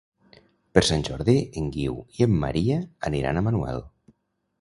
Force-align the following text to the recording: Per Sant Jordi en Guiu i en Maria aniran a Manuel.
Per 0.77 0.81
Sant 0.87 1.03
Jordi 1.09 1.35
en 1.61 1.67
Guiu 1.75 1.99
i 2.21 2.25
en 2.27 2.33
Maria 2.45 2.79
aniran 3.11 3.39
a 3.39 3.45
Manuel. 3.49 3.79